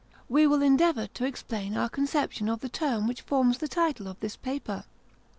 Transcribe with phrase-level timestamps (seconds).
[0.27, 4.19] We will endeavour to explain our conception of the term which forms the title of
[4.19, 4.85] this paper.